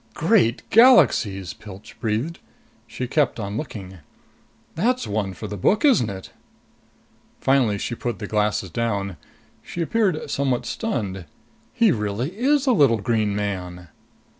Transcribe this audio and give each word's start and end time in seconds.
"Great 0.15 0.67
Galaxies!" 0.71 1.53
Pilch 1.53 1.95
breathed. 1.99 2.39
She 2.87 3.05
kept 3.07 3.39
on 3.39 3.55
looking. 3.55 3.99
"That's 4.73 5.05
one 5.05 5.35
for 5.35 5.45
the 5.45 5.57
book, 5.57 5.85
isn't 5.85 6.09
it?" 6.09 6.31
Finally 7.39 7.77
she 7.77 7.93
put 7.93 8.17
the 8.17 8.25
glasses 8.25 8.71
down. 8.71 9.17
She 9.61 9.79
appeared 9.79 10.27
somewhat 10.27 10.65
stunned. 10.65 11.25
"He 11.71 11.91
really 11.91 12.35
is 12.35 12.65
a 12.65 12.71
little 12.73 12.97
green 12.97 13.35
man!" 13.35 13.89